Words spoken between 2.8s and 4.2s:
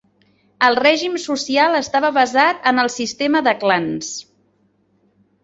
el sistema de clans.